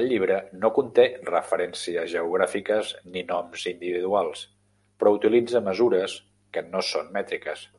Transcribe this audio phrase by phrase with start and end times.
[0.00, 4.48] El llibre no conté referències geogràfiques ni noms individuals,
[5.02, 6.20] però utilitza mesures
[6.56, 7.72] que no són mètriques.